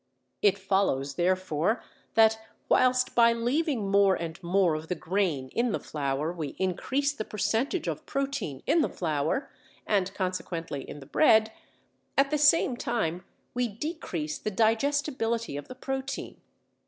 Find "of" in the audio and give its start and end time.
4.73-4.87, 7.87-8.07, 15.55-15.67